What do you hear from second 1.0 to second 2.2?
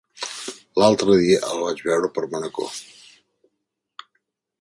dia el vaig veure